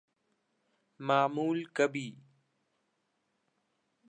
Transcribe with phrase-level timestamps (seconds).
[0.99, 2.07] معمول کبھی‘‘۔